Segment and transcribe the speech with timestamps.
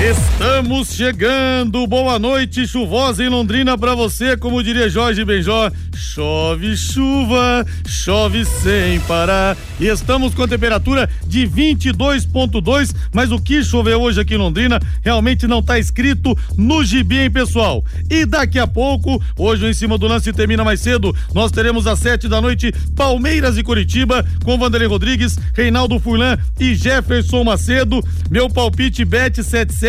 [0.00, 1.84] Estamos chegando.
[1.88, 5.68] Boa noite, chuvosa em Londrina para você, como diria Jorge Benjó.
[5.96, 9.56] Chove chuva, chove sem parar.
[9.80, 14.80] E estamos com a temperatura de 22.2, mas o que choveu hoje aqui em Londrina
[15.02, 17.84] realmente não está escrito no gibi, hein, pessoal?
[18.08, 21.98] E daqui a pouco, hoje em cima do lance termina mais cedo, nós teremos às
[21.98, 28.00] sete da noite Palmeiras e Curitiba com Vanderlei Rodrigues, Reinaldo Furlan e Jefferson Macedo.
[28.30, 29.87] Meu palpite bet 77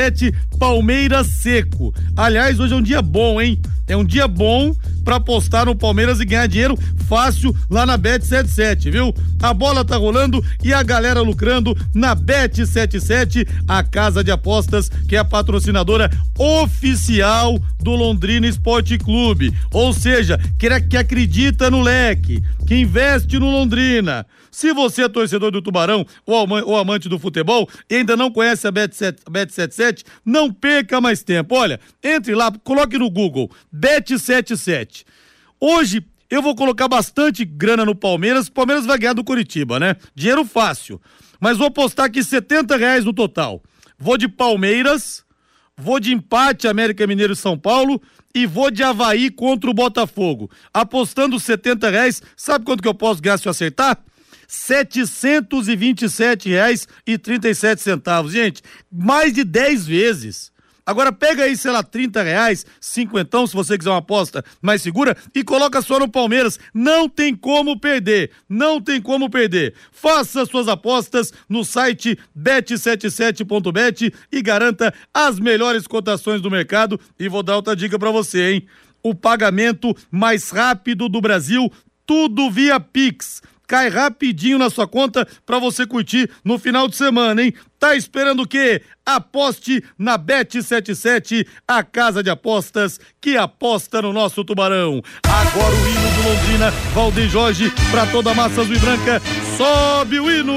[0.58, 1.94] Palmeiras seco.
[2.16, 3.60] Aliás, hoje é um dia bom, hein?
[3.88, 8.92] É um dia bom para apostar no Palmeiras e ganhar dinheiro fácil lá na Bet77,
[8.92, 9.12] viu?
[9.42, 15.16] A bola tá rolando e a galera lucrando na Bet77, a casa de apostas que
[15.16, 19.52] é a patrocinadora oficial do Londrina Esporte Clube.
[19.74, 24.24] Ou seja, que, que acredita no leque, que investe no Londrina.
[24.52, 28.72] Se você é torcedor do Tubarão ou amante do futebol e ainda não conhece a
[28.72, 29.89] Bet77,
[30.26, 31.56] não perca mais tempo.
[31.56, 35.06] Olha, entre lá, coloque no Google Bet77.
[35.60, 38.48] Hoje eu vou colocar bastante grana no Palmeiras.
[38.48, 39.96] O Palmeiras vai ganhar do Curitiba, né?
[40.14, 41.02] Dinheiro fácil.
[41.40, 43.64] Mas vou apostar aqui 70 reais no total.
[43.98, 45.26] Vou de Palmeiras,
[45.76, 48.02] vou de empate América Mineiro e São Paulo
[48.34, 50.50] e vou de Havaí contra o Botafogo.
[50.74, 53.98] Apostando 70 reais, sabe quanto que eu posso ganhar se eu acertar?
[54.50, 58.32] R$ reais e 37 centavos.
[58.32, 60.52] Gente, mais de 10 vezes.
[60.84, 65.16] Agora pega aí, sei lá, 30 reais, cinquentão, se você quiser uma aposta mais segura,
[65.36, 66.60] e coloca só no Palmeiras.
[66.74, 68.32] Não tem como perder.
[68.50, 69.76] Não tem como perder.
[69.92, 77.00] Faça suas apostas no site bet77.bet e garanta as melhores cotações do mercado.
[77.20, 78.68] E vou dar outra dica para você, hein?
[79.04, 81.72] O pagamento mais rápido do Brasil,
[82.04, 87.44] tudo via Pix cai rapidinho na sua conta para você curtir no final de semana,
[87.44, 87.54] hein?
[87.78, 88.82] Tá esperando o quê?
[89.06, 95.02] Aposte na Bet77, a casa de apostas que aposta no nosso tubarão.
[95.24, 99.22] Agora o hino do Londrina, Valdeir Jorge, para toda a massa azul e branca,
[99.56, 100.54] sobe o hino!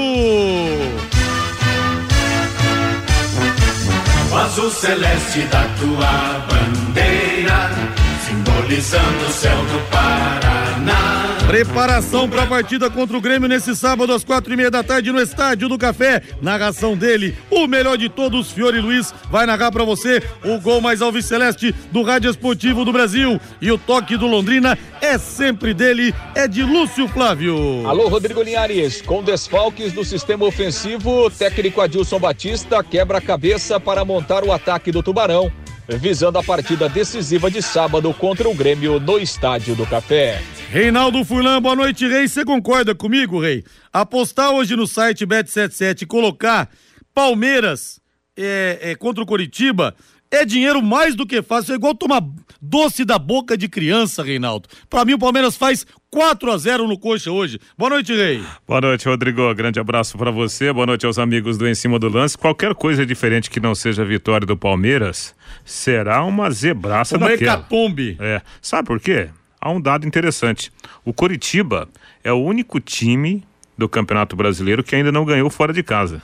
[4.31, 7.69] O azul celeste da tua bandeira,
[8.25, 10.62] simbolizando o céu do Paraná
[11.47, 15.11] Preparação para a partida contra o Grêmio nesse sábado às quatro e meia da tarde
[15.11, 16.21] no Estádio do Café.
[16.41, 21.01] Narração dele, o melhor de todos, Fiore Luiz, vai narrar para você o gol mais
[21.01, 23.39] alviceleste do Rádio Esportivo do Brasil.
[23.61, 27.85] E o toque do Londrina é sempre dele, é de Lúcio Flávio.
[27.87, 29.01] Alô, Rodrigo Linhares.
[29.01, 34.91] Com desfalques do sistema ofensivo, técnico Adilson Batista quebra a cabeça para montar o ataque
[34.91, 35.51] do Tubarão
[35.87, 40.41] visando a partida decisiva de sábado contra o Grêmio no Estádio do Café.
[40.69, 42.27] Reinaldo Furlan, boa noite, Rei.
[42.27, 43.63] Você concorda comigo, Rei?
[43.91, 46.69] Apostar hoje no site Bet77 e colocar
[47.13, 48.01] Palmeiras
[48.35, 49.95] é, é, contra o Coritiba
[50.35, 51.73] é dinheiro mais do que fácil.
[51.73, 52.21] É igual tomar
[52.61, 54.67] doce da boca de criança, Reinaldo.
[54.89, 57.59] Para mim, o Palmeiras faz 4 a 0 no Coxa hoje.
[57.77, 58.43] Boa noite, Rei.
[58.67, 59.53] Boa noite, Rodrigo.
[59.53, 60.73] Grande abraço para você.
[60.73, 62.37] Boa noite aos amigos do Em Cima do Lance.
[62.37, 67.53] Qualquer coisa diferente que não seja a vitória do Palmeiras será uma zebraça uma daquela.
[67.53, 68.17] hecatombe.
[68.19, 68.41] É.
[68.61, 69.29] Sabe por quê?
[69.63, 70.71] há um dado interessante.
[71.05, 71.87] O Coritiba
[72.21, 73.43] é o único time
[73.77, 76.21] do Campeonato Brasileiro que ainda não ganhou fora de casa.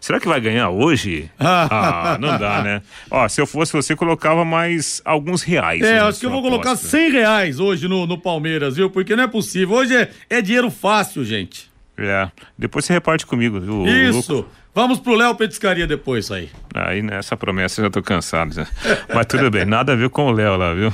[0.00, 1.30] Será que vai ganhar hoje?
[1.40, 2.82] ah, não dá, né?
[3.10, 5.82] Ó, se eu fosse você, colocava mais alguns reais.
[5.82, 6.58] É, acho que eu vou aposta.
[6.58, 8.90] colocar 100 reais hoje no, no Palmeiras, viu?
[8.90, 9.76] Porque não é possível.
[9.76, 11.70] Hoje é, é dinheiro fácil, gente.
[11.96, 12.30] É.
[12.58, 13.58] Depois você reparte comigo.
[13.58, 14.40] O, Isso.
[14.40, 14.46] O
[14.76, 16.50] Vamos pro Léo Petiscaria depois aí.
[16.74, 18.52] Aí nessa promessa eu já tô cansado.
[18.52, 18.66] Já.
[19.14, 20.92] Mas tudo bem, nada a ver com o Léo lá, viu?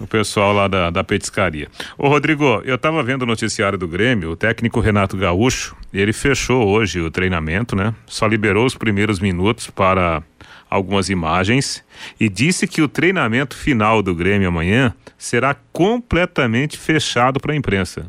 [0.00, 1.68] O pessoal lá da, da Petiscaria.
[1.98, 6.66] Ô Rodrigo, eu tava vendo o noticiário do Grêmio, o técnico Renato Gaúcho, ele fechou
[6.66, 7.94] hoje o treinamento, né?
[8.06, 10.22] Só liberou os primeiros minutos para
[10.70, 11.84] algumas imagens
[12.18, 18.06] e disse que o treinamento final do Grêmio amanhã será completamente fechado para a imprensa.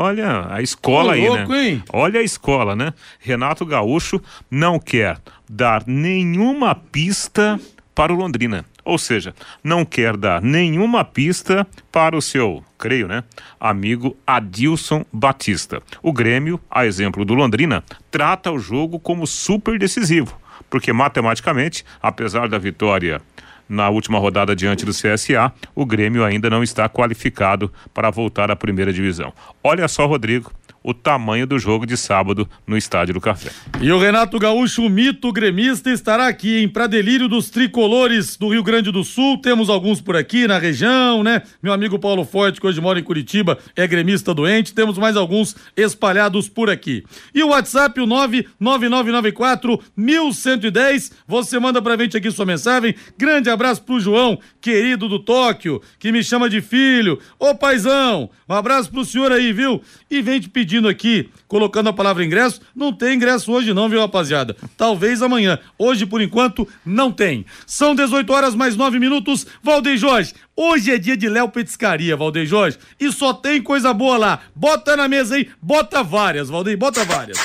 [0.00, 1.68] Olha a escola aí, louco, né?
[1.68, 1.82] Hein?
[1.92, 2.94] Olha a escola, né?
[3.18, 5.18] Renato Gaúcho não quer
[5.50, 7.58] dar nenhuma pista
[7.96, 8.64] para o Londrina.
[8.84, 13.24] Ou seja, não quer dar nenhuma pista para o seu, creio, né,
[13.58, 15.82] amigo Adilson Batista.
[16.00, 20.40] O Grêmio, a exemplo do Londrina, trata o jogo como super decisivo,
[20.70, 23.20] porque matematicamente, apesar da vitória
[23.68, 28.56] na última rodada diante do CSA, o Grêmio ainda não está qualificado para voltar à
[28.56, 29.32] primeira divisão.
[29.62, 30.52] Olha só, Rodrigo,
[30.82, 33.50] o tamanho do jogo de sábado no Estádio do Café.
[33.80, 38.48] E o Renato Gaúcho, o mito gremista, estará aqui em Pra Delírio dos Tricolores do
[38.48, 39.38] Rio Grande do Sul.
[39.38, 41.42] Temos alguns por aqui na região, né?
[41.62, 44.74] Meu amigo Paulo Forte, que hoje mora em Curitiba, é gremista doente.
[44.74, 47.04] Temos mais alguns espalhados por aqui.
[47.34, 51.12] E o WhatsApp, o 99994 1110.
[51.26, 52.94] Você manda pra gente aqui sua mensagem.
[53.16, 57.18] Grande abraço pro João, querido do Tóquio, que me chama de filho.
[57.38, 59.82] Ô paizão, um abraço pro senhor aí, viu?
[60.10, 62.60] E vem te pedindo aqui, colocando a palavra ingresso.
[62.76, 64.54] Não tem ingresso hoje, não, viu, rapaziada?
[64.76, 65.58] Talvez amanhã.
[65.78, 67.46] Hoje, por enquanto, não tem.
[67.66, 69.46] São 18 horas mais 9 minutos.
[69.62, 72.76] Valdeir Jorge, hoje é dia de Léo Petiscaria, Valdeir Jorge.
[73.00, 74.40] E só tem coisa boa lá.
[74.54, 77.38] Bota na mesa aí, bota várias, Valdeir, bota várias.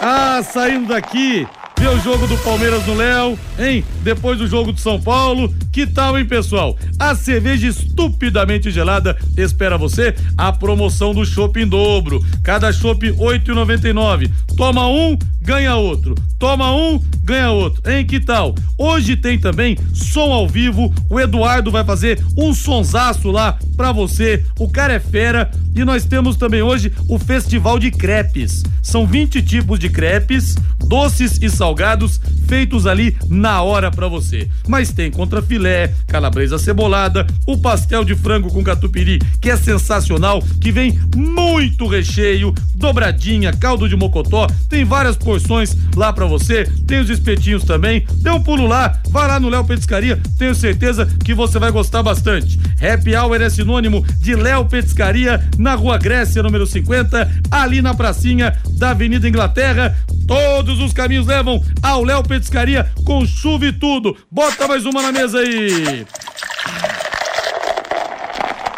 [0.00, 1.46] Ah, saindo daqui,
[1.78, 3.84] ver o jogo do Palmeiras no Léo, hein?
[4.02, 5.54] Depois do jogo do São Paulo.
[5.70, 6.76] Que tal, hein, pessoal?
[6.98, 10.14] A cerveja estupidamente gelada espera você.
[10.36, 12.24] A promoção do chopp em dobro.
[12.42, 14.28] Cada chopp R$ 8,99.
[14.56, 16.16] Toma um, ganha outro.
[16.36, 17.80] Toma um, ganha outro.
[17.88, 18.56] Hein, que tal?
[18.76, 20.92] Hoje tem também som ao vivo.
[21.08, 24.44] O Eduardo vai fazer um sonsaço lá pra você.
[24.58, 25.48] O cara é fera.
[25.76, 28.64] E nós temos também hoje o Festival de Crepes.
[28.82, 30.56] São 20 tipos de crepes,
[30.88, 32.18] doces e salgados,
[32.48, 34.48] feitos ali na hora pra você.
[34.66, 40.72] Mas tem contrafilé, calabresa cebolada, o pastel de frango com catupiry, que é sensacional, que
[40.72, 47.10] vem muito recheio, dobradinha, caldo de mocotó, tem várias porções lá pra você, tem os
[47.10, 48.06] espetinhos também.
[48.22, 52.02] Dê um pulo lá, vai lá no Léo Petiscaria, tenho certeza que você vai gostar
[52.02, 52.58] bastante.
[52.80, 58.56] Happy Hour é sinônimo de Léo Petiscaria na Rua Grécia, número 50, ali na pracinha
[58.78, 59.94] da Avenida Inglaterra.
[60.26, 64.16] Todos os caminhos levam ao Léo Petiscaria com chuva e tudo.
[64.30, 66.06] Bota mais uma na mesa aí.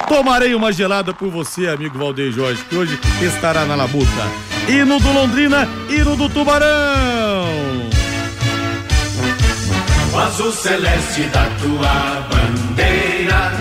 [0.08, 4.06] Tomarei uma gelada por você, amigo Valdeir Jorge, que hoje estará na labuta.
[4.69, 7.47] Hino do Londrina, hino do Tubarão.
[10.12, 13.52] O azul celeste da tua bandeira,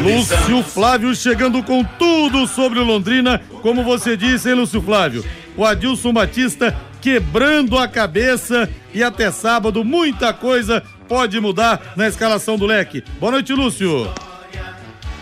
[0.00, 5.24] Lúcio Flávio chegando com tudo sobre o Londrina, como você disse, hein, Lúcio Flávio?
[5.56, 6.76] O Adilson Batista
[7.06, 13.00] quebrando a cabeça e até sábado muita coisa pode mudar na escalação do leque.
[13.20, 14.12] Boa noite, Lúcio.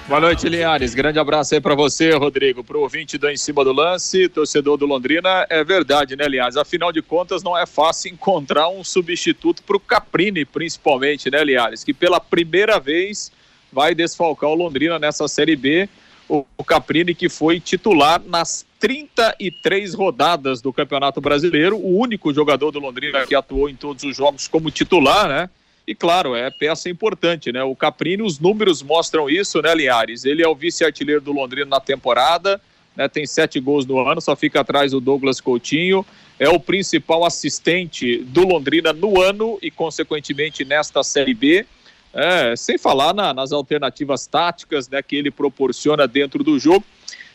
[0.09, 0.95] Boa noite, Linhares.
[0.95, 2.65] Grande abraço aí pra você, Rodrigo.
[2.65, 6.57] Pro ouvinte do Em Cima do Lance, torcedor do Londrina, é verdade, né, Linhares?
[6.57, 11.85] Afinal de contas, não é fácil encontrar um substituto pro Caprini, principalmente, né, Linhares?
[11.85, 13.31] Que pela primeira vez
[13.71, 15.87] vai desfalcar o Londrina nessa Série B.
[16.31, 22.71] O, o Caprini que foi titular nas 33 rodadas do Campeonato Brasileiro, o único jogador
[22.71, 25.49] do Londrina que atuou em todos os jogos como titular, né?
[25.87, 27.63] E claro, é peça importante, né?
[27.63, 30.25] O Caprini, os números mostram isso, né, Linhares?
[30.27, 32.61] Ele é o vice-artilheiro do Londrina na temporada,
[32.95, 33.09] né?
[33.09, 36.05] Tem sete gols no ano, só fica atrás do Douglas Coutinho.
[36.39, 41.65] É o principal assistente do Londrina no ano e, consequentemente, nesta Série B.
[42.13, 46.85] É, sem falar na- nas alternativas táticas né, que ele proporciona dentro do jogo.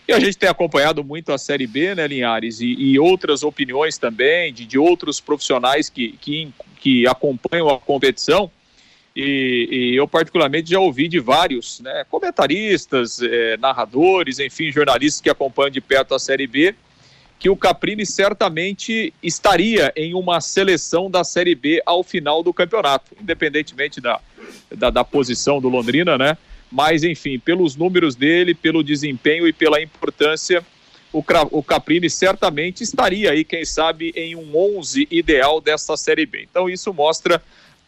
[0.10, 4.00] E a gente tem acompanhado muito a Série B, né, Linhares, e, e outras opiniões
[4.00, 8.50] também de, de outros profissionais que, que, que acompanham a competição.
[9.16, 15.30] E, e eu, particularmente, já ouvi de vários né, comentaristas, eh, narradores, enfim, jornalistas que
[15.30, 16.74] acompanham de perto a Série B,
[17.38, 23.12] que o Caprini certamente estaria em uma seleção da Série B ao final do campeonato,
[23.22, 24.20] independentemente da,
[24.76, 26.36] da, da posição do Londrina, né?
[26.72, 30.64] Mas, enfim, pelos números dele, pelo desempenho e pela importância,
[31.12, 36.48] o, o Caprini certamente estaria aí, quem sabe, em um 11 ideal desta Série B.
[36.50, 37.42] Então, isso mostra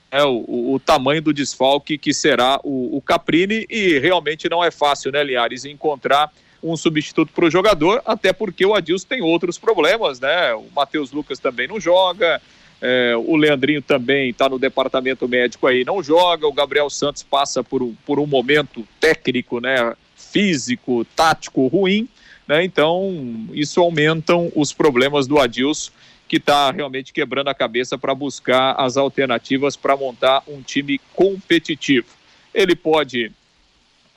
[0.10, 4.64] é, o, o- o tamanho do desfalque que será o, o Caprini e realmente não
[4.64, 6.32] é fácil, né, Liares, encontrar
[6.64, 10.54] um substituto para o jogador, até porque o Adilson tem outros problemas, né?
[10.54, 12.40] O Matheus Lucas também não joga,
[12.82, 17.64] é, o Leandrinho também está no departamento médico aí, não joga, o Gabriel Santos passa
[17.64, 19.96] por um, por um momento técnico, né?
[20.16, 22.10] Físico, tático ruim,
[22.48, 22.64] né?
[22.64, 25.92] Então, isso aumentam os problemas do Adilson
[26.28, 32.08] que está realmente quebrando a cabeça para buscar as alternativas para montar um time competitivo.
[32.54, 33.30] Ele pode,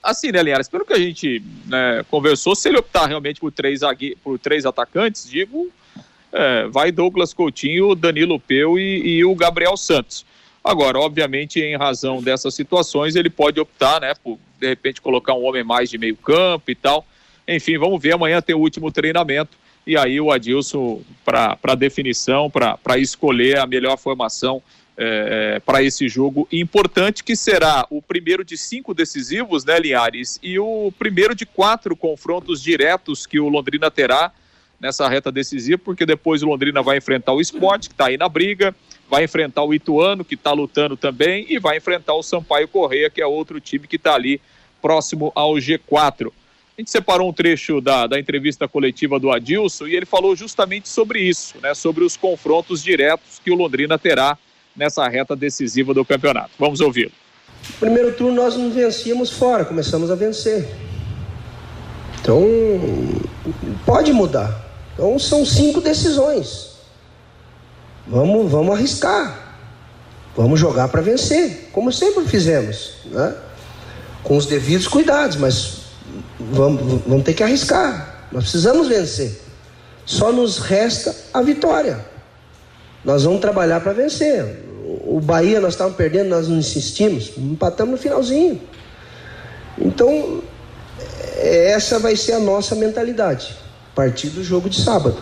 [0.00, 3.80] assim, né, Linhares, pelo que a gente né, conversou, se ele optar realmente por três,
[4.22, 5.72] por três atacantes, digo,
[6.34, 10.26] é, vai Douglas Coutinho, Danilo Peu e, e o Gabriel Santos.
[10.62, 15.44] Agora, obviamente, em razão dessas situações, ele pode optar, né, por de repente colocar um
[15.44, 17.06] homem mais de meio campo e tal.
[17.46, 18.14] Enfim, vamos ver.
[18.14, 23.98] Amanhã tem o último treinamento e aí o Adilson para definição, para escolher a melhor
[23.98, 24.62] formação
[24.96, 30.38] é, é para esse jogo importante, que será o primeiro de cinco decisivos, né, Linhares?
[30.42, 34.32] E o primeiro de quatro confrontos diretos que o Londrina terá
[34.84, 38.28] nessa reta decisiva, porque depois o Londrina vai enfrentar o esporte, que está aí na
[38.28, 38.76] briga,
[39.08, 43.22] vai enfrentar o Ituano, que está lutando também, e vai enfrentar o Sampaio Correia, que
[43.22, 44.42] é outro time que está ali
[44.82, 46.30] próximo ao G4.
[46.76, 50.86] A gente separou um trecho da, da entrevista coletiva do Adilson e ele falou justamente
[50.86, 54.36] sobre isso, né, sobre os confrontos diretos que o Londrina terá
[54.76, 56.50] nessa reta decisiva do campeonato.
[56.58, 57.12] Vamos ouvi-lo.
[57.80, 60.68] Primeiro turno nós não vencíamos fora, começamos a vencer.
[62.20, 62.42] Então,
[63.86, 64.73] pode mudar.
[64.94, 66.70] Então, são cinco decisões.
[68.06, 69.44] Vamos, vamos arriscar.
[70.36, 73.36] Vamos jogar para vencer, como sempre fizemos, né?
[74.24, 75.82] com os devidos cuidados, mas
[76.40, 78.26] vamos, vamos ter que arriscar.
[78.32, 79.40] Nós precisamos vencer.
[80.04, 82.04] Só nos resta a vitória.
[83.04, 84.64] Nós vamos trabalhar para vencer.
[85.06, 88.60] O Bahia nós estávamos perdendo, nós não insistimos, empatamos no finalzinho.
[89.78, 90.42] Então,
[91.36, 93.56] essa vai ser a nossa mentalidade,
[93.94, 95.16] partir do jogo de sábado.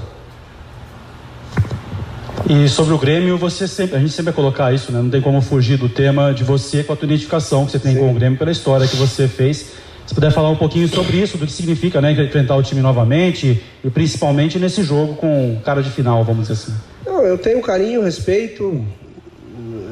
[2.49, 5.00] E sobre o Grêmio, você sempre, a gente sempre vai colocar isso, né?
[5.00, 7.95] Não tem como fugir do tema de você com a tua identificação que você tem
[7.95, 8.00] Sim.
[8.00, 9.67] com o Grêmio pela história que você fez.
[10.07, 13.62] Se puder falar um pouquinho sobre isso, do que significa, né, enfrentar o time novamente
[13.85, 16.75] e principalmente nesse jogo com cara de final, vamos dizer assim.
[17.07, 18.85] Não, eu tenho carinho, respeito,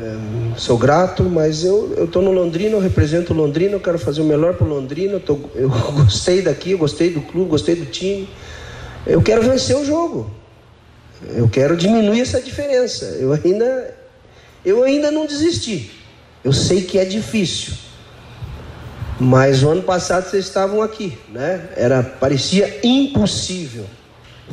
[0.03, 3.99] é, sou grato, mas eu eu tô no Londrina, eu represento o Londrina, eu quero
[3.99, 5.15] fazer o melhor para o Londrina.
[5.15, 8.29] Eu, tô, eu gostei daqui, eu gostei do clube, gostei do time.
[9.07, 10.31] Eu quero vencer o jogo.
[11.35, 13.05] Eu quero diminuir essa diferença.
[13.05, 13.95] Eu ainda,
[14.65, 15.91] eu ainda não desisti.
[16.43, 17.75] Eu sei que é difícil.
[19.19, 21.69] Mas o ano passado vocês estavam aqui, né?
[21.77, 23.85] Era parecia impossível.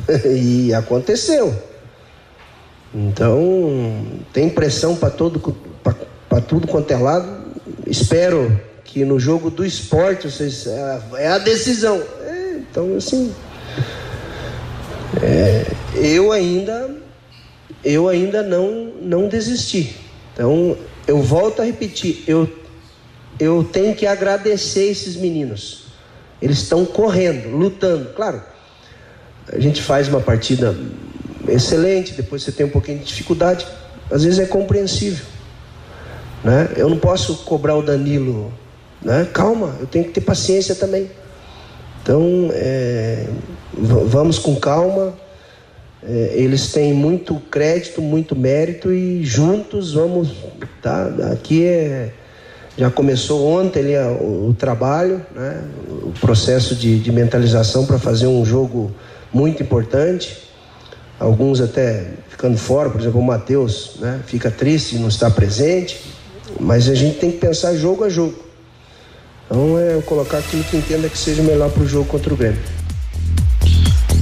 [0.26, 1.54] e aconteceu.
[2.94, 5.40] Então, tem pressão para todo
[6.28, 7.46] para tudo quanto é lado.
[7.86, 12.02] Espero que no jogo do esporte vocês é, é a decisão.
[12.22, 13.34] É, então, assim,
[15.22, 16.96] é, eu ainda
[17.84, 19.96] eu ainda não não desisti.
[20.32, 22.48] Então eu volto a repetir, eu
[23.38, 25.86] eu tenho que agradecer esses meninos.
[26.40, 28.10] Eles estão correndo, lutando.
[28.14, 28.42] Claro,
[29.52, 30.76] a gente faz uma partida
[31.46, 33.66] excelente, depois você tem um pouquinho de dificuldade,
[34.10, 35.24] às vezes é compreensível.
[36.44, 36.68] Né?
[36.76, 38.52] Eu não posso cobrar o Danilo,
[39.02, 39.28] né?
[39.32, 41.10] calma, eu tenho que ter paciência também.
[42.08, 43.26] Então, é,
[43.76, 45.12] vamos com calma.
[46.02, 50.30] É, eles têm muito crédito, muito mérito e juntos vamos.
[50.80, 51.12] Tá?
[51.30, 52.10] Aqui é,
[52.78, 55.62] já começou ontem ali, o, o trabalho, né?
[56.02, 58.90] o processo de, de mentalização para fazer um jogo
[59.30, 60.48] muito importante.
[61.20, 64.22] Alguns até ficando fora, por exemplo, o Matheus né?
[64.24, 66.00] fica triste não estar presente,
[66.58, 68.47] mas a gente tem que pensar jogo a jogo.
[69.48, 72.60] Então é colocar aquilo que entenda que seja melhor para o jogo contra o Grêmio.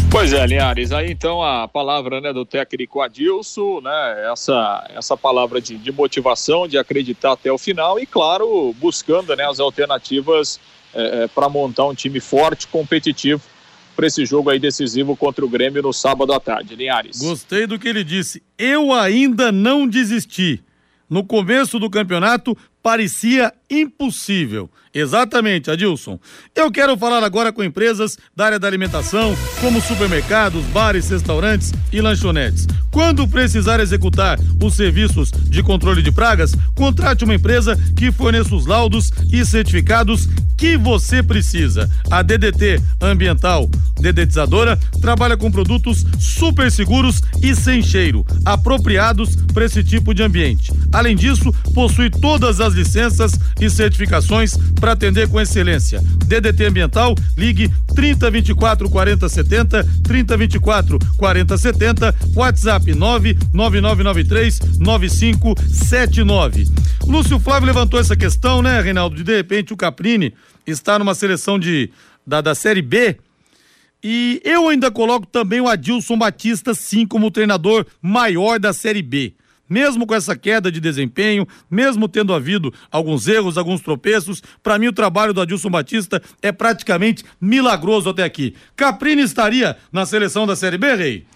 [0.09, 5.61] Pois é, Linhares, aí então a palavra né, do técnico Adilson, né, essa, essa palavra
[5.61, 10.61] de, de motivação, de acreditar até o final e, claro, buscando né, as alternativas
[10.95, 13.42] é, é, para montar um time forte, competitivo
[13.97, 16.76] para esse jogo aí decisivo contra o Grêmio no sábado à tarde.
[16.76, 17.18] Linhares.
[17.18, 18.42] Gostei do que ele disse.
[18.56, 20.62] Eu ainda não desisti.
[21.09, 24.70] No começo do campeonato parecia impossível.
[24.94, 26.18] Exatamente, Adilson.
[26.54, 32.00] Eu quero falar agora com empresas da área da alimentação, como supermercados, bares, restaurantes e
[32.00, 32.66] lanchonetes.
[32.90, 38.66] Quando precisar executar os serviços de controle de pragas, contrate uma empresa que forneça os
[38.66, 41.90] laudos e certificados que você precisa.
[42.11, 43.68] A DDT Ambiental
[44.00, 50.73] Dedetizadora trabalha com produtos super seguros e sem cheiro, apropriados para esse tipo de ambiente.
[50.92, 56.00] Além disso, possui todas as licenças e certificações para atender com excelência.
[56.26, 66.66] DDT Ambiental, ligue 3024 4070, 3024 4070, WhatsApp 99993 9579.
[67.06, 69.16] Lúcio Flávio levantou essa questão, né, Reinaldo?
[69.16, 70.34] De, de repente o Caprini
[70.66, 71.90] está numa seleção de,
[72.26, 73.16] da, da Série B.
[74.02, 79.34] E eu ainda coloco também o Adilson Batista, sim, como treinador maior da Série B
[79.68, 84.88] mesmo com essa queda de desempenho, mesmo tendo havido alguns erros, alguns tropeços, para mim
[84.88, 88.54] o trabalho do Adilson Batista é praticamente milagroso até aqui.
[88.75, 91.26] Caprini estaria na seleção da Série B, Rei?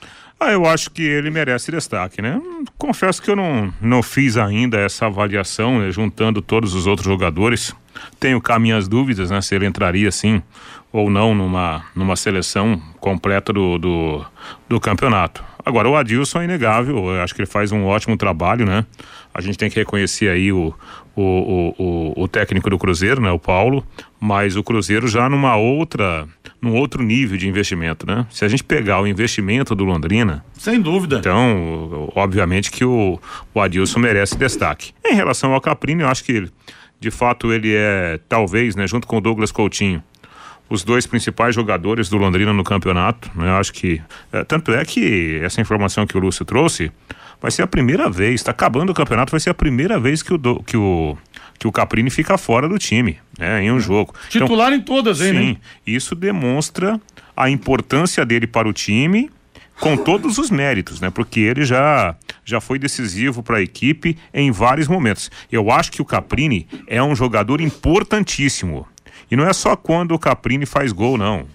[0.43, 2.41] Ah, eu acho que ele merece destaque, né?
[2.79, 7.77] Confesso que eu não, não fiz ainda essa avaliação, né, juntando todos os outros jogadores.
[8.19, 9.43] Tenho cá minhas dúvidas, né?
[9.43, 10.43] Se ele entraria sim
[10.91, 14.25] ou não numa, numa seleção completa do, do,
[14.67, 15.50] do campeonato.
[15.65, 18.85] Agora, o Adilson é inegável, eu acho que ele faz um ótimo trabalho, né?
[19.33, 20.75] A gente tem que reconhecer aí o,
[21.15, 23.31] o, o, o, o técnico do Cruzeiro, né?
[23.31, 23.85] O Paulo,
[24.19, 26.27] mas o Cruzeiro já numa outra,
[26.61, 28.27] num outro nível de investimento, né?
[28.31, 30.45] Se a gente pegar o investimento do Londrina.
[30.55, 31.19] Sem dúvida.
[31.19, 33.21] Então, obviamente que o,
[33.55, 34.93] o Adilson merece destaque.
[35.05, 36.49] Em relação ao Caprini, eu acho que
[36.99, 40.03] de fato ele é, talvez, né, junto com o Douglas Coutinho,
[40.71, 43.31] os dois principais jogadores do Londrina no campeonato.
[43.35, 43.49] Né?
[43.49, 44.01] Eu acho que.
[44.33, 46.93] É, tanto é que essa informação que o Lúcio trouxe
[47.43, 50.33] vai ser a primeira vez, está acabando o campeonato, vai ser a primeira vez que
[50.33, 51.17] o, do, que o,
[51.59, 54.15] que o Caprini fica fora do time, né, em um jogo.
[54.29, 55.33] Titular então, em todas, hein?
[55.33, 55.57] Sim, né?
[55.87, 57.01] isso demonstra
[57.35, 59.31] a importância dele para o time
[59.81, 61.09] com todos os méritos, né?
[61.09, 65.31] Porque ele já já foi decisivo para a equipe em vários momentos.
[65.51, 68.87] Eu acho que o Caprini é um jogador importantíssimo.
[69.31, 71.47] E não é só quando o Caprini faz gol, não.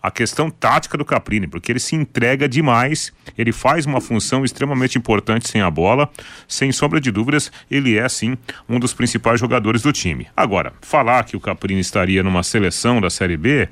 [0.00, 4.98] A questão tática do Caprini, porque ele se entrega demais, ele faz uma função extremamente
[4.98, 6.10] importante sem a bola,
[6.46, 8.36] sem sombra de dúvidas, ele é sim
[8.68, 10.26] um dos principais jogadores do time.
[10.36, 13.66] Agora, falar que o Caprini estaria numa seleção da Série B,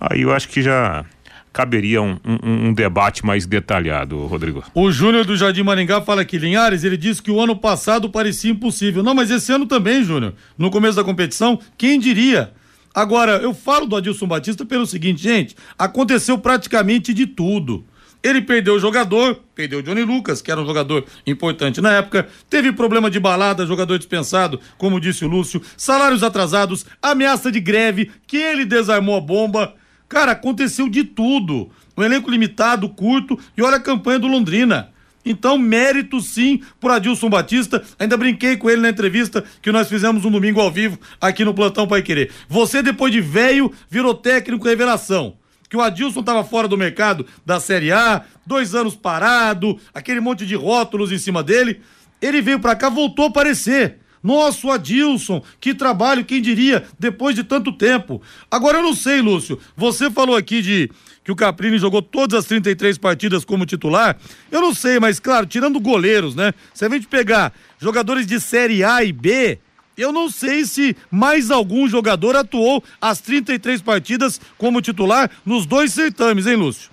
[0.00, 1.04] aí eu acho que já
[1.52, 4.62] caberia um, um, um, debate mais detalhado, Rodrigo.
[4.74, 8.50] O Júnior do Jardim Maringá fala que Linhares, ele disse que o ano passado parecia
[8.50, 9.02] impossível.
[9.02, 10.34] Não, mas esse ano também, Júnior.
[10.58, 12.52] No começo da competição, quem diria?
[12.96, 17.84] Agora, eu falo do Adilson Batista pelo seguinte, gente, aconteceu praticamente de tudo.
[18.22, 22.26] Ele perdeu o jogador, perdeu o Johnny Lucas, que era um jogador importante na época,
[22.48, 28.10] teve problema de balada, jogador dispensado, como disse o Lúcio, salários atrasados, ameaça de greve,
[28.26, 29.74] que ele desarmou a bomba.
[30.08, 31.70] Cara, aconteceu de tudo.
[31.98, 34.88] Um elenco limitado, curto, e olha a campanha do Londrina.
[35.26, 37.82] Então, mérito sim por Adilson Batista.
[37.98, 41.52] Ainda brinquei com ele na entrevista que nós fizemos um domingo ao vivo aqui no
[41.52, 42.30] Plantão Pai Querer.
[42.48, 45.36] Você, depois de velho, virou técnico revelação.
[45.68, 50.46] Que o Adilson estava fora do mercado da Série A, dois anos parado, aquele monte
[50.46, 51.80] de rótulos em cima dele.
[52.22, 53.98] Ele veio para cá, voltou a aparecer.
[54.22, 58.22] Nossa, o Adilson, que trabalho, quem diria, depois de tanto tempo.
[58.50, 60.90] Agora eu não sei, Lúcio, você falou aqui de
[61.26, 64.16] que o Caprini jogou todas as 33 partidas como titular.
[64.48, 66.54] Eu não sei, mas claro, tirando goleiros, né?
[66.72, 69.58] Se a gente pegar jogadores de Série A e B,
[69.98, 75.92] eu não sei se mais algum jogador atuou as 33 partidas como titular nos dois
[75.92, 76.92] certames, hein, Lúcio?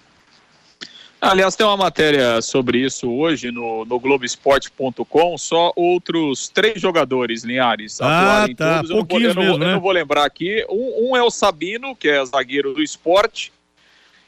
[1.22, 5.38] Aliás, tem uma matéria sobre isso hoje no, no Globoesporte.com.
[5.38, 8.78] Só outros três jogadores, Linhares, ah, tá.
[8.78, 8.90] todos.
[8.90, 9.66] Eu não, vou, eu, não mesmo, né?
[9.68, 10.66] eu não vou lembrar aqui.
[10.68, 13.54] Um, um, é o Sabino, que é zagueiro do esporte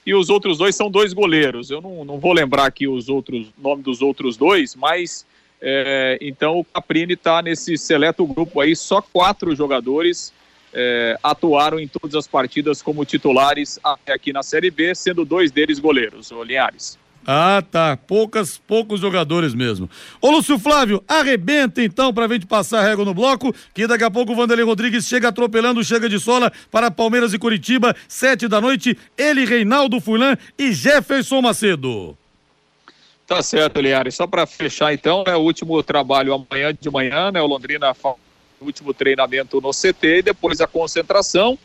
[0.06, 1.72] e os outros dois são dois goleiros.
[1.72, 5.26] Eu não, não vou lembrar aqui os outros nome dos outros dois, mas
[5.62, 10.34] é, então o Caprini está nesse seleto grupo aí, só quatro jogadores
[10.74, 15.52] é, atuaram em todas as partidas como titulares até aqui na Série B, sendo dois
[15.52, 17.00] deles goleiros, o Linhares.
[17.26, 17.98] Ah, tá.
[17.98, 19.90] Poucas, poucos jogadores mesmo.
[20.22, 24.12] Ô, Lúcio Flávio, arrebenta então pra gente passar a régua no bloco, que daqui a
[24.12, 28.62] pouco o Vanderlei Rodrigues chega atropelando, chega de sola para Palmeiras e Curitiba, sete da
[28.62, 32.16] noite, ele, Reinaldo Furlan e Jefferson Macedo.
[33.26, 34.12] Tá certo, Liari.
[34.12, 37.42] Só para fechar então, é o último trabalho amanhã de manhã, né?
[37.42, 37.92] O Londrina
[38.62, 41.58] o último treinamento no CT e depois a concentração.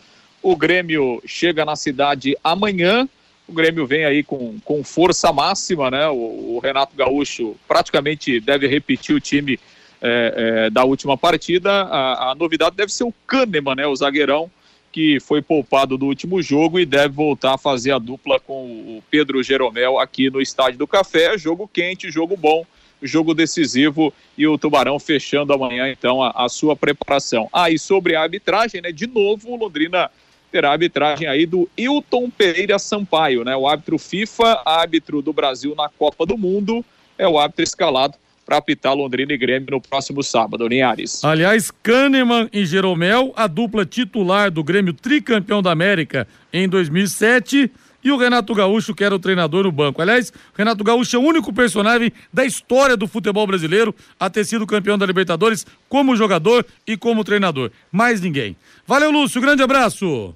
[0.43, 3.07] O Grêmio chega na cidade amanhã
[3.51, 6.09] o Grêmio vem aí com, com força máxima, né?
[6.09, 9.59] O, o Renato Gaúcho praticamente deve repetir o time
[10.01, 10.35] é,
[10.67, 11.69] é, da última partida.
[11.71, 13.87] A, a, novidade deve ser o Kahneman, né?
[13.89, 14.49] O zagueirão
[14.93, 19.03] que foi poupado do último jogo e deve voltar a fazer a dupla com o
[19.11, 21.37] Pedro Jeromel aqui no Estádio do Café.
[21.37, 22.65] Jogo quente, jogo bom,
[23.03, 27.49] jogo decisivo e o Tubarão fechando amanhã então a, a sua preparação.
[27.53, 28.93] Ah, e sobre a arbitragem, né?
[28.93, 30.09] De novo, o Londrina
[30.51, 33.57] terá a arbitragem aí do Hilton Pereira Sampaio, né?
[33.57, 36.85] O árbitro FIFA, árbitro do Brasil na Copa do Mundo,
[37.17, 41.23] é o árbitro escalado para apitar Londrina e Grêmio no próximo sábado, Linhares.
[41.23, 47.71] Aliás, Kahneman e Jeromel, a dupla titular do Grêmio tricampeão da América em 2007
[48.03, 50.03] e o Renato Gaúcho, que era o treinador no banco.
[50.03, 54.67] Aliás, Renato Gaúcho é o único personagem da história do futebol brasileiro a ter sido
[54.67, 57.71] campeão da Libertadores como jogador e como treinador.
[57.93, 58.57] Mais ninguém.
[58.87, 59.41] Valeu, Lúcio.
[59.41, 60.35] Grande abraço.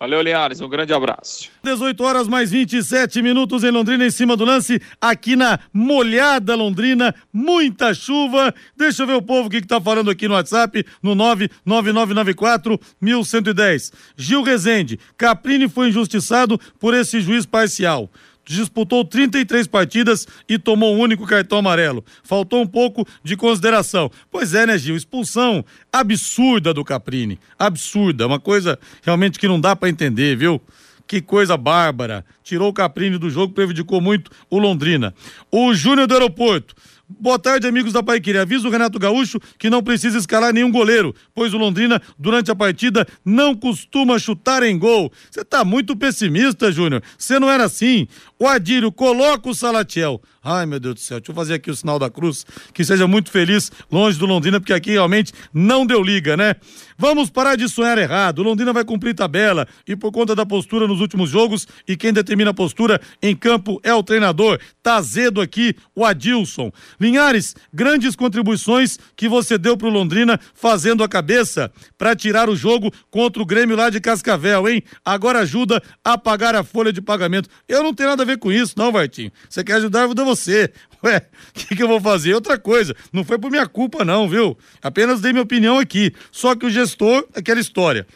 [0.00, 1.50] Valeu, Linhares, um grande abraço.
[1.62, 7.14] 18 horas mais 27 minutos em Londrina, em cima do lance, aqui na molhada Londrina,
[7.30, 8.54] muita chuva.
[8.74, 13.92] Deixa eu ver o povo que, que tá falando aqui no WhatsApp, no 99994 1110.
[14.16, 18.08] Gil Rezende, Caprini foi injustiçado por esse juiz parcial
[18.56, 22.04] disputou 33 partidas e tomou um único cartão amarelo.
[22.22, 24.10] Faltou um pouco de consideração.
[24.30, 24.96] Pois é, né, Gil?
[24.96, 27.38] Expulsão absurda do Caprini.
[27.58, 28.26] Absurda.
[28.26, 30.60] Uma coisa realmente que não dá para entender, viu?
[31.06, 32.24] Que coisa bárbara.
[32.42, 35.14] Tirou o Caprini do jogo, prejudicou muito o Londrina.
[35.50, 36.74] O Júnior do Aeroporto.
[37.18, 38.42] Boa tarde, amigos da Paiqueria.
[38.42, 42.54] Avisa o Renato Gaúcho que não precisa escalar nenhum goleiro, pois o Londrina, durante a
[42.54, 45.12] partida, não costuma chutar em gol.
[45.28, 47.02] Você tá muito pessimista, Júnior.
[47.18, 48.06] Você não era assim.
[48.38, 50.22] O Adílio, coloca o Salatiel.
[50.42, 52.46] Ai, meu Deus do céu, deixa eu fazer aqui o sinal da cruz.
[52.72, 56.54] Que seja muito feliz longe do Londrina, porque aqui realmente não deu liga, né?
[56.96, 58.42] Vamos parar de sonhar errado.
[58.42, 62.50] Londrina vai cumprir tabela e por conta da postura nos últimos jogos e quem determina
[62.50, 64.58] a postura em campo é o treinador.
[64.82, 66.72] Tá azedo aqui o Adilson.
[66.98, 72.90] Linhares, grandes contribuições que você deu pro Londrina fazendo a cabeça para tirar o jogo
[73.10, 74.82] contra o Grêmio lá de Cascavel, hein?
[75.04, 77.48] Agora ajuda a pagar a folha de pagamento.
[77.68, 79.30] Eu não tenho nada a ver com isso, não, Vartinho.
[79.48, 80.72] Você quer ajudar, ajuda você.
[81.02, 82.34] Ué, o que, que eu vou fazer?
[82.34, 82.94] Outra coisa.
[83.12, 84.56] Não foi por minha culpa, não, viu?
[84.82, 86.12] Apenas dei minha opinião aqui.
[86.30, 88.06] Só que o gestor, aquela história.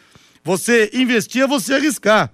[0.43, 2.31] Você investia, você arriscar.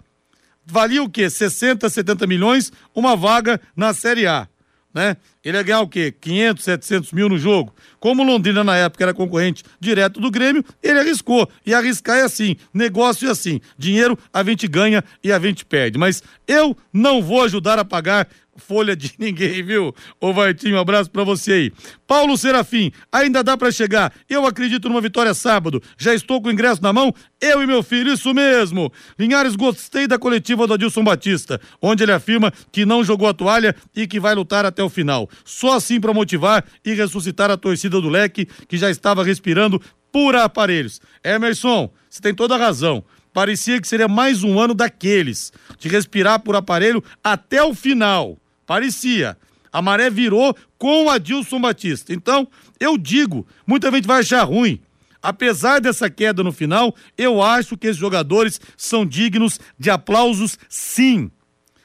[0.65, 1.29] Valia o quê?
[1.29, 4.47] 60, 70 milhões, uma vaga na Série A.
[4.93, 5.15] Né?
[5.43, 6.13] Ele ia ganhar o quê?
[6.19, 7.73] 500, 700 mil no jogo.
[7.99, 11.49] Como Londrina na época era concorrente direto do Grêmio, ele arriscou.
[11.65, 13.61] E arriscar é assim, negócio é assim.
[13.77, 15.97] Dinheiro a gente ganha e a gente perde.
[15.97, 18.27] Mas eu não vou ajudar a pagar
[18.61, 19.93] folha de ninguém, viu?
[20.19, 21.73] Ô Vartinho, um abraço pra você aí.
[22.07, 24.13] Paulo Serafim, ainda dá para chegar.
[24.29, 25.81] Eu acredito numa vitória sábado.
[25.97, 28.91] Já estou com o ingresso na mão, eu e meu filho, isso mesmo.
[29.19, 33.75] Linhares, gostei da coletiva do Adilson Batista, onde ele afirma que não jogou a toalha
[33.95, 35.29] e que vai lutar até o final.
[35.43, 40.35] Só assim para motivar e ressuscitar a torcida do Leque, que já estava respirando por
[40.35, 41.01] aparelhos.
[41.23, 43.03] Emerson, você tem toda a razão.
[43.33, 48.37] Parecia que seria mais um ano daqueles, de respirar por aparelho até o final.
[48.71, 49.37] Parecia.
[49.69, 52.13] A maré virou com o Adilson Batista.
[52.13, 52.47] Então,
[52.79, 54.79] eu digo, muita gente vai achar ruim.
[55.21, 61.29] Apesar dessa queda no final, eu acho que esses jogadores são dignos de aplausos, sim.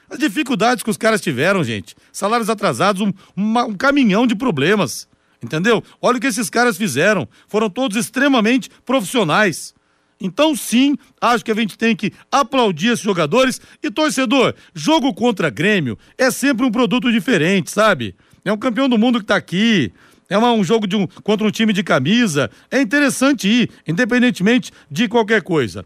[0.09, 1.93] As dificuldades que os caras tiveram, gente.
[2.09, 5.09] Salários atrasados, um, uma, um caminhão de problemas.
[5.43, 5.83] Entendeu?
[6.01, 7.27] Olha o que esses caras fizeram.
[7.49, 9.73] Foram todos extremamente profissionais.
[10.19, 13.61] Então, sim, acho que a gente tem que aplaudir esses jogadores.
[13.81, 18.15] E, torcedor, jogo contra Grêmio é sempre um produto diferente, sabe?
[18.43, 19.91] É um campeão do mundo que tá aqui.
[20.29, 22.49] É um jogo de um, contra um time de camisa.
[22.69, 25.85] É interessante ir, independentemente de qualquer coisa.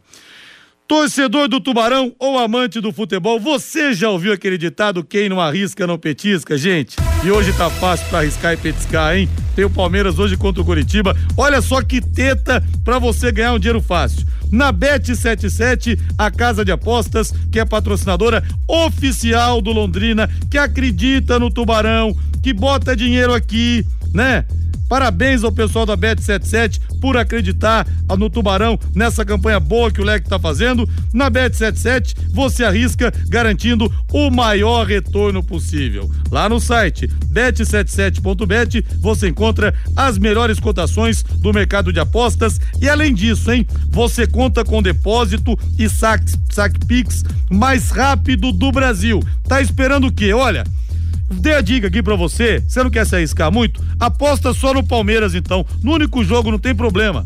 [0.92, 5.88] Torcedor do Tubarão ou amante do futebol, você já ouviu aquele ditado quem não arrisca
[5.88, 6.98] não petisca, gente?
[7.24, 9.30] E hoje tá fácil para arriscar e petiscar, hein?
[9.56, 11.16] Tem o Palmeiras hoje contra o Curitiba.
[11.38, 14.28] Olha só que teta para você ganhar um dinheiro fácil.
[14.52, 21.50] Na Bet77, a casa de apostas, que é patrocinadora oficial do Londrina, que acredita no
[21.50, 24.46] Tubarão, que bota dinheiro aqui, né?
[24.92, 27.88] Parabéns ao pessoal da Bet77 por acreditar
[28.20, 30.88] no Tubarão nessa campanha boa que o Leque está fazendo.
[31.14, 36.12] Na Bet77 você arrisca garantindo o maior retorno possível.
[36.30, 43.14] Lá no site bet77.bet você encontra as melhores cotações do mercado de apostas e além
[43.14, 49.24] disso, hein, você conta com depósito e saque, saque Pix mais rápido do Brasil.
[49.48, 50.34] Tá esperando o quê?
[50.34, 50.66] Olha,
[51.34, 53.82] Dê a dica aqui pra você, você não quer se arriscar muito?
[54.00, 55.66] Aposta só no Palmeiras então.
[55.82, 57.26] No único jogo não tem problema.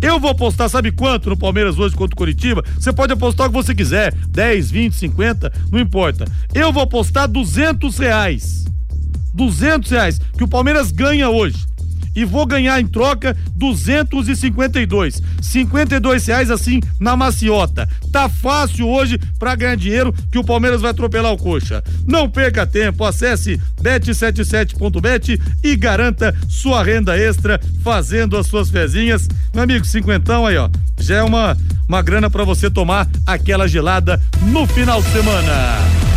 [0.00, 2.62] Eu vou apostar, sabe quanto no Palmeiras hoje contra o Curitiba?
[2.78, 6.24] Você pode apostar o que você quiser, 10, 20, 50, não importa.
[6.54, 8.64] Eu vou apostar 200 reais.
[9.34, 11.67] 200 reais que o Palmeiras ganha hoje
[12.18, 15.22] e vou ganhar em troca 252.
[15.40, 17.88] 52 reais assim na maciota.
[18.10, 21.80] Tá fácil hoje para ganhar dinheiro que o Palmeiras vai atropelar o coxa.
[22.04, 29.28] Não perca tempo, acesse bet77.bet e garanta sua renda extra fazendo as suas fezinhas.
[29.54, 30.68] Meu amigo, cinquentão aí, ó.
[30.98, 36.08] Já é uma, uma grana para você tomar aquela gelada no final de semana.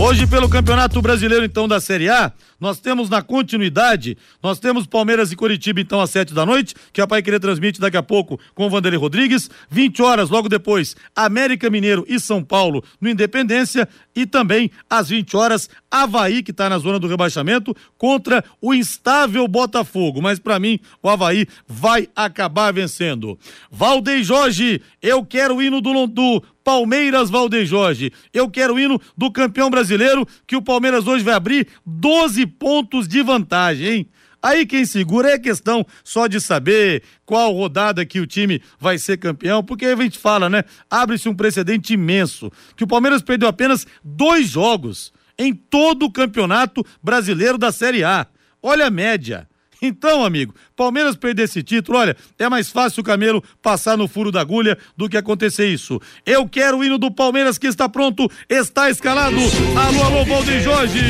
[0.00, 5.30] Hoje, pelo Campeonato Brasileiro, então, da Série A, nós temos na continuidade, nós temos Palmeiras
[5.30, 8.38] e Curitiba, então, às sete da noite, que a Pai Querer transmite daqui a pouco
[8.54, 9.48] com o Vanderlei Rodrigues.
[9.70, 13.88] 20 horas, logo depois, América Mineiro e São Paulo no Independência.
[14.14, 19.46] E também, às 20 horas, Havaí, que está na zona do rebaixamento, contra o instável
[19.46, 20.20] Botafogo.
[20.20, 23.38] Mas, para mim, o Havaí vai acabar vencendo.
[23.70, 28.12] Valdei Jorge, eu quero o hino do, do Palmeiras Valdeir Jorge.
[28.30, 33.06] Eu quero o hino do campeão brasileiro, que o Palmeiras hoje vai abrir 12 pontos
[33.06, 34.08] de vantagem, hein?
[34.42, 39.16] Aí quem segura é questão só de saber qual rodada que o time vai ser
[39.16, 40.64] campeão, porque a gente fala, né?
[40.88, 46.84] Abre-se um precedente imenso, que o Palmeiras perdeu apenas dois jogos em todo o campeonato
[47.02, 48.26] brasileiro da Série A.
[48.62, 49.48] Olha a média.
[49.80, 54.32] Então, amigo, Palmeiras perder esse título, olha, é mais fácil o Camelo passar no furo
[54.32, 56.00] da agulha do que acontecer isso.
[56.26, 59.36] Eu quero o hino do Palmeiras que está pronto, está escalado.
[59.36, 61.00] Alô, alô, Valdir Jorge.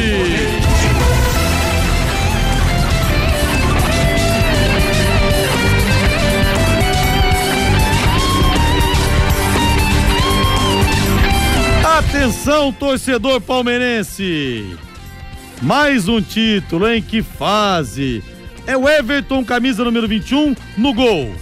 [12.19, 14.77] Atenção, torcedor palmeirense!
[15.63, 18.25] Mais um título, em que fase?
[18.67, 21.33] É o Everton, camisa número 21, no gol.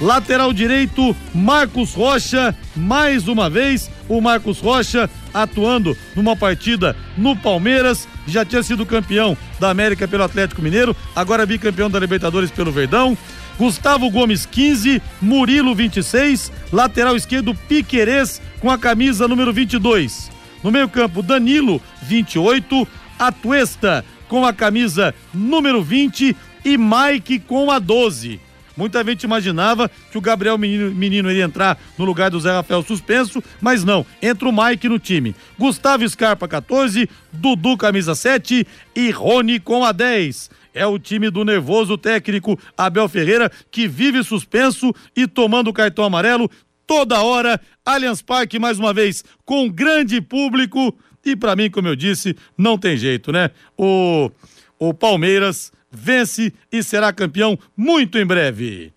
[0.00, 8.08] Lateral direito, Marcos Rocha, mais uma vez, o Marcos Rocha atuando numa partida no Palmeiras,
[8.26, 13.18] já tinha sido campeão da América pelo Atlético Mineiro, agora bicampeão da Libertadores pelo Verdão.
[13.58, 20.30] Gustavo Gomes 15, Murilo 26, lateral esquerdo Piquerez com a camisa número 22.
[20.62, 22.86] No meio-campo Danilo 28,
[23.18, 28.40] Atuesta com a camisa número 20 e Mike com a 12.
[28.76, 32.82] Muita gente imaginava que o Gabriel Menino, Menino iria entrar no lugar do Zé Rafael
[32.82, 34.04] suspenso, mas não.
[34.20, 35.34] Entra o Mike no time.
[35.56, 40.50] Gustavo Scarpa, 14, Dudu, camisa 7 e Rony com a 10.
[40.74, 46.50] É o time do nervoso técnico Abel Ferreira, que vive suspenso e tomando cartão amarelo
[46.86, 47.60] toda hora.
[47.86, 50.94] Allianz Parque, mais uma vez, com grande público.
[51.24, 53.50] E para mim, como eu disse, não tem jeito, né?
[53.78, 54.30] O,
[54.78, 58.93] o Palmeiras vence e será campeão muito em breve.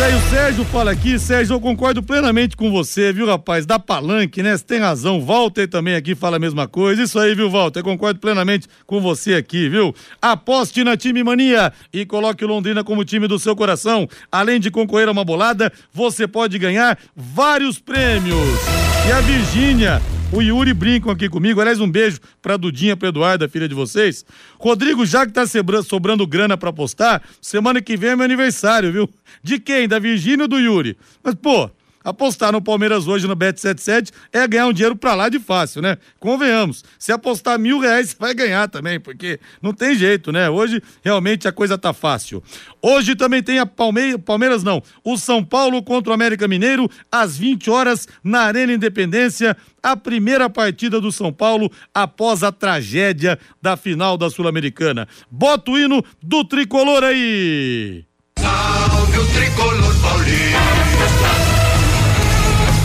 [0.00, 3.66] E o Sérgio fala aqui, Sérgio, eu concordo plenamente com você, viu, rapaz?
[3.66, 4.56] Da palanque, né?
[4.56, 5.20] Você tem razão.
[5.20, 7.02] Walter também aqui fala a mesma coisa.
[7.02, 7.80] Isso aí, viu, Walter?
[7.80, 9.94] Eu concordo plenamente com você aqui, viu?
[10.20, 14.08] Aposte na Time Mania e coloque o Londrina como time do seu coração.
[14.32, 18.58] Além de concorrer a uma bolada, você pode ganhar vários prêmios.
[19.06, 20.00] E a Virgínia
[20.32, 21.60] o Yuri brincam aqui comigo.
[21.60, 23.08] Aliás, um beijo pra Dudinha, pra
[23.44, 24.24] a filha de vocês.
[24.58, 25.44] Rodrigo, já que tá
[25.82, 29.10] sobrando grana pra apostar, semana que vem é meu aniversário, viu?
[29.42, 29.88] De quem?
[29.88, 30.96] Da Virgínia ou do Yuri?
[31.22, 31.70] Mas, pô,
[32.02, 35.98] Apostar no Palmeiras hoje no Bet77 é ganhar um dinheiro pra lá de fácil, né?
[36.18, 36.82] Convenhamos.
[36.98, 40.48] Se apostar mil reais, você vai ganhar também, porque não tem jeito, né?
[40.48, 42.42] Hoje realmente a coisa tá fácil.
[42.80, 47.36] Hoje também tem a Palmeiras, Palmeiras não, o São Paulo contra o América Mineiro, às
[47.36, 49.54] 20 horas, na Arena Independência.
[49.82, 55.06] A primeira partida do São Paulo após a tragédia da final da Sul-Americana.
[55.30, 58.04] Bota o hino do tricolor aí!
[58.38, 61.39] Salve o tricolor paulista!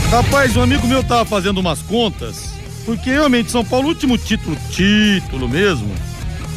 [0.09, 2.53] Rapaz, um amigo meu tava fazendo umas contas,
[2.85, 5.91] porque realmente São Paulo, o último título, título mesmo,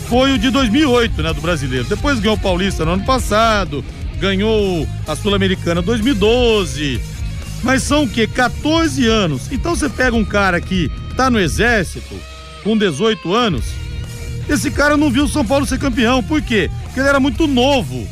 [0.08, 1.88] foi o de 2008, né, do brasileiro.
[1.88, 3.84] Depois ganhou o Paulista no ano passado,
[4.18, 7.00] ganhou a Sul-Americana 2012.
[7.62, 8.26] Mas são o quê?
[8.26, 9.50] 14 anos.
[9.50, 12.14] Então você pega um cara que tá no exército,
[12.62, 13.64] com 18 anos,
[14.48, 16.22] esse cara não viu o São Paulo ser campeão.
[16.22, 16.70] Por quê?
[16.84, 18.06] Porque ele era muito novo,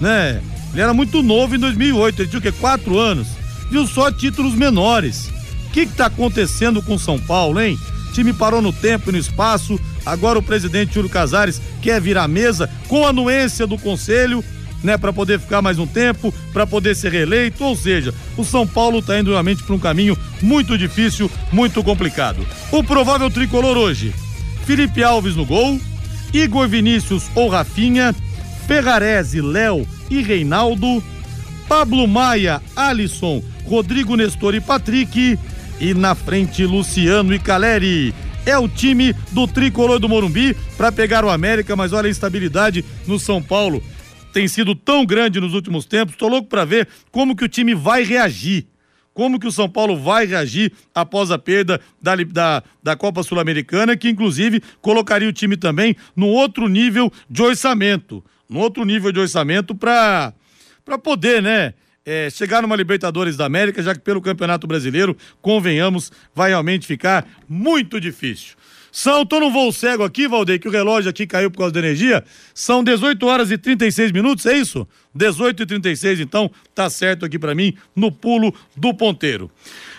[0.00, 0.42] né?
[0.72, 2.52] Ele era muito novo em 2008, ele tinha o quê?
[2.52, 3.41] 4 anos
[3.72, 5.30] viu só títulos menores.
[5.66, 7.78] O que está acontecendo com São Paulo, hein?
[8.10, 9.80] O time parou no tempo e no espaço.
[10.04, 14.44] Agora o presidente Júlio Casares quer virar mesa com a anuência do conselho,
[14.84, 17.64] né, para poder ficar mais um tempo, para poder ser reeleito.
[17.64, 22.46] Ou seja, o São Paulo está indo realmente para um caminho muito difícil, muito complicado.
[22.70, 24.12] O provável tricolor hoje:
[24.66, 25.80] Felipe Alves no gol,
[26.34, 28.14] Igor Vinícius ou Rafinha,
[28.66, 31.02] Ferrarese, Léo e Reinaldo,
[31.66, 35.38] Pablo Maia, Alisson, Rodrigo Nestor e Patrick.
[35.80, 38.14] E na frente, Luciano e Caleri.
[38.44, 42.84] É o time do tricolor do Morumbi para pegar o América, mas olha a instabilidade
[43.06, 43.82] no São Paulo.
[44.32, 46.16] Tem sido tão grande nos últimos tempos.
[46.16, 48.66] Tô louco para ver como que o time vai reagir.
[49.14, 53.96] Como que o São Paulo vai reagir após a perda da, da, da Copa Sul-Americana,
[53.96, 58.24] que inclusive colocaria o time também no outro nível de orçamento.
[58.48, 60.32] No outro nível de orçamento para
[61.02, 61.74] poder, né?
[62.04, 67.26] É, chegar numa Libertadores da América, já que pelo Campeonato Brasileiro, convenhamos, vai realmente ficar
[67.48, 68.56] muito difícil.
[68.90, 71.80] São, tô no voo cego aqui, Valdeir, que o relógio aqui caiu por causa da
[71.80, 72.22] energia.
[72.52, 74.86] São 18 horas e 36 minutos, é isso?
[75.14, 79.50] 18 e 36, então, tá certo aqui para mim, no pulo do ponteiro.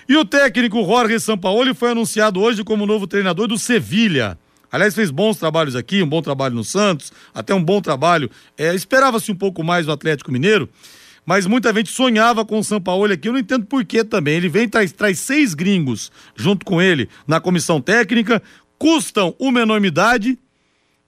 [0.07, 4.37] E o técnico Jorge Sampaoli foi anunciado hoje como novo treinador do Sevilha.
[4.71, 8.29] Aliás, fez bons trabalhos aqui, um bom trabalho no Santos, até um bom trabalho.
[8.55, 10.69] É, Esperava-se um pouco mais do Atlético Mineiro,
[11.25, 13.27] mas muita gente sonhava com o São Paulo aqui.
[13.27, 14.35] Eu não entendo por que também.
[14.35, 18.41] Ele vem traz, traz seis gringos junto com ele na comissão técnica,
[18.77, 20.37] custam uma enormidade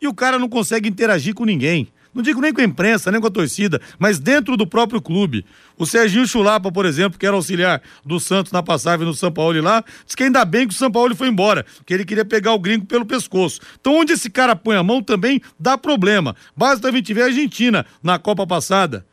[0.01, 1.87] e o cara não consegue interagir com ninguém.
[2.13, 5.45] não digo nem com a imprensa, nem com a torcida, mas dentro do próprio clube.
[5.77, 9.61] O Serginho Chulapa, por exemplo, que era auxiliar do Santos na passagem no São Paulo
[9.61, 12.53] lá, disse que ainda bem que o São Paulo foi embora, que ele queria pegar
[12.53, 13.59] o gringo pelo pescoço.
[13.81, 16.33] Então, onde esse cara põe a mão também dá problema.
[16.55, 19.05] Basta a gente ver a Argentina na Copa passada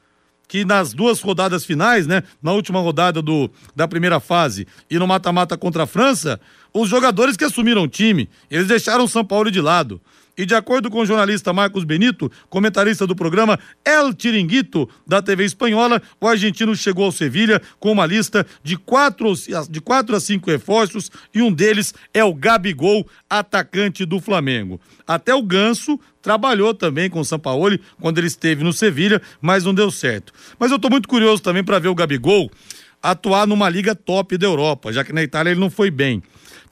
[0.52, 5.06] que nas duas rodadas finais, né, na última rodada do, da primeira fase e no
[5.06, 6.38] mata-mata contra a França,
[6.74, 9.98] os jogadores que assumiram o time, eles deixaram o São Paulo de lado.
[10.36, 15.44] E de acordo com o jornalista Marcos Benito, comentarista do programa El Tiringuito, da TV
[15.44, 19.34] espanhola, o argentino chegou ao Sevilha com uma lista de quatro,
[19.68, 24.80] de quatro a cinco reforços e um deles é o Gabigol, atacante do Flamengo.
[25.06, 29.74] Até o Ganso trabalhou também com o Sampaoli quando ele esteve no Sevilha, mas não
[29.74, 30.32] deu certo.
[30.58, 32.50] Mas eu estou muito curioso também para ver o Gabigol
[33.02, 36.22] atuar numa liga top da Europa, já que na Itália ele não foi bem.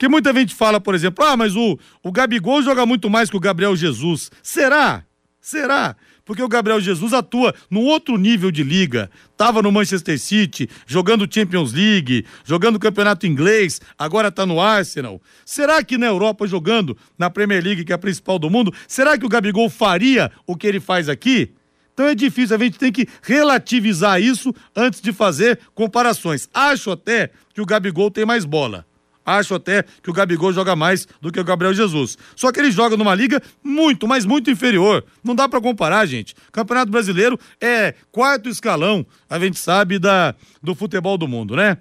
[0.01, 3.37] Que muita gente fala, por exemplo, ah, mas o, o Gabigol joga muito mais que
[3.37, 4.31] o Gabriel Jesus.
[4.41, 5.05] Será?
[5.39, 5.95] Será?
[6.25, 9.11] Porque o Gabriel Jesus atua num outro nível de liga.
[9.37, 15.21] Tava no Manchester City, jogando Champions League, jogando Campeonato Inglês, agora tá no Arsenal.
[15.45, 19.19] Será que na Europa, jogando na Premier League, que é a principal do mundo, será
[19.19, 21.53] que o Gabigol faria o que ele faz aqui?
[21.93, 26.49] Então é difícil, a gente tem que relativizar isso antes de fazer comparações.
[26.51, 28.89] Acho até que o Gabigol tem mais bola.
[29.25, 32.17] Acho até que o Gabigol joga mais do que o Gabriel Jesus.
[32.35, 35.03] Só que ele joga numa liga muito, mas muito inferior.
[35.23, 36.35] Não dá para comparar, gente.
[36.51, 41.77] Campeonato Brasileiro é quarto escalão, a gente sabe da do futebol do mundo, né?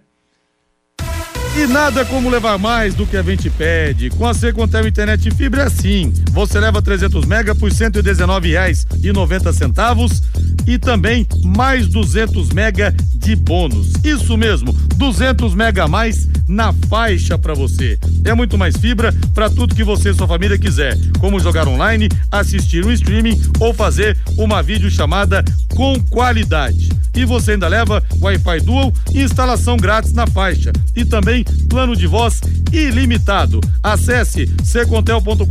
[1.57, 4.09] E nada como levar mais do que a gente pede.
[4.11, 6.13] Com a Secontel Internet Fibra é assim.
[6.31, 10.23] Você leva 300 mega por R$ 119,90
[10.67, 13.95] e também mais 200 mega de bônus.
[14.05, 17.99] Isso mesmo, 200 mega a mais na faixa para você.
[18.25, 22.09] É muito mais fibra para tudo que você e sua família quiser, como jogar online,
[22.31, 27.01] assistir um streaming ou fazer uma videochamada com qualidade.
[27.15, 30.73] E você ainda leva Wi-Fi Dual e instalação grátis na faixa.
[30.95, 32.41] E também plano de voz
[32.73, 33.61] ilimitado.
[33.83, 35.45] Acesse secontel.com.br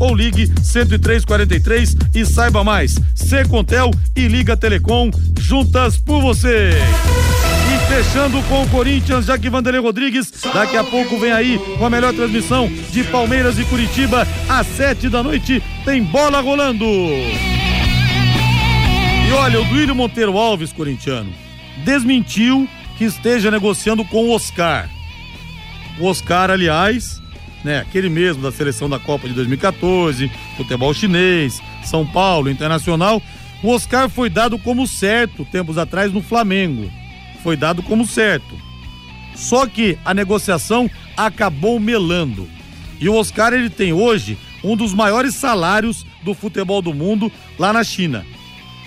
[0.00, 2.96] ou ligue 10343 e saiba mais.
[3.14, 6.72] Secontel e Liga Telecom juntas por você.
[7.68, 11.84] E fechando com o Corinthians, já que Vanderlei Rodrigues, daqui a pouco vem aí com
[11.84, 16.86] a melhor transmissão de Palmeiras e Curitiba, às sete da noite, tem bola rolando.
[19.28, 21.30] E olha, o Duílio Monteiro Alves, corintiano,
[21.84, 22.66] desmentiu
[22.98, 24.90] que esteja negociando com o Oscar.
[25.98, 27.22] O Oscar, aliás,
[27.64, 33.22] né, aquele mesmo da seleção da Copa de 2014, futebol chinês, São Paulo, Internacional,
[33.62, 36.90] o Oscar foi dado como certo tempos atrás no Flamengo.
[37.42, 38.58] Foi dado como certo.
[39.34, 42.48] Só que a negociação acabou melando.
[43.00, 47.72] E o Oscar ele tem hoje um dos maiores salários do futebol do mundo lá
[47.72, 48.26] na China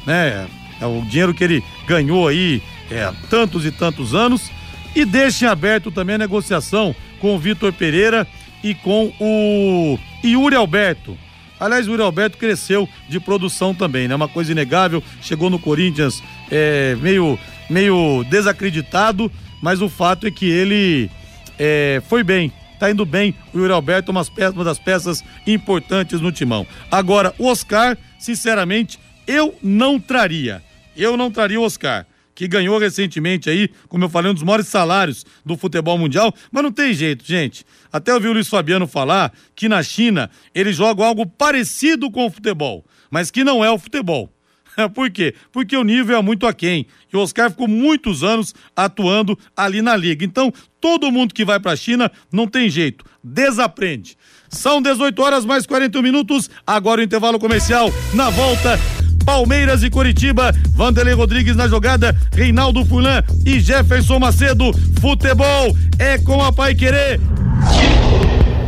[0.06, 0.48] né?
[0.80, 2.62] É o dinheiro que ele ganhou aí
[2.92, 4.52] é, tantos e tantos anos.
[4.94, 8.28] E deixem aberto também a negociação com o Vitor Pereira
[8.62, 11.18] e com o Yuri Alberto.
[11.58, 14.16] Aliás, o Yuri Alberto cresceu de produção também, né?
[14.16, 15.02] Uma coisa inegável.
[15.22, 21.10] Chegou no Corinthians é, meio, meio desacreditado, mas o fato é que ele
[21.58, 22.52] é, foi bem.
[22.80, 26.66] Tá indo bem o Yuri Alberto, umas peças, uma das peças importantes no timão.
[26.90, 30.64] Agora, o Oscar, sinceramente, eu não traria.
[30.98, 34.68] Eu não traria o Oscar, que ganhou recentemente aí, como eu falei, um dos maiores
[34.68, 37.66] salários do futebol mundial, mas não tem jeito, gente.
[37.92, 42.32] Até ouvi o Luiz Fabiano falar que na China eles jogam algo parecido com o
[42.32, 44.32] futebol, mas que não é o futebol.
[44.94, 45.34] Por quê?
[45.52, 46.86] Porque o nível é muito aquém.
[47.12, 50.24] E o Oscar ficou muitos anos atuando ali na liga.
[50.24, 54.18] Então, todo mundo que vai para a China não tem jeito, desaprende.
[54.50, 56.50] São 18 horas mais 41 minutos.
[56.66, 57.90] Agora o intervalo comercial.
[58.14, 58.78] Na volta,
[59.24, 64.72] Palmeiras e Curitiba, Vanderlei Rodrigues na jogada, Reinaldo Fulan e Jefferson Macedo.
[65.00, 67.20] Futebol é com a Pai Querer.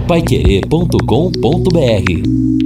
[0.08, 2.62] Paiquerê.com.br